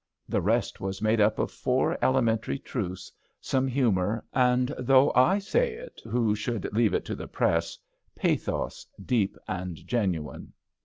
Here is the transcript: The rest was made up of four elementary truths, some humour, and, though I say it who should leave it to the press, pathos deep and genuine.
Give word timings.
The 0.27 0.41
rest 0.41 0.81
was 0.81 0.99
made 0.99 1.21
up 1.21 1.37
of 1.37 1.51
four 1.51 1.95
elementary 2.01 2.57
truths, 2.57 3.11
some 3.39 3.67
humour, 3.67 4.25
and, 4.33 4.73
though 4.79 5.11
I 5.13 5.37
say 5.37 5.73
it 5.75 6.01
who 6.05 6.33
should 6.33 6.67
leave 6.73 6.95
it 6.95 7.05
to 7.05 7.13
the 7.15 7.27
press, 7.27 7.77
pathos 8.15 8.87
deep 9.05 9.37
and 9.47 9.75
genuine. 9.85 10.53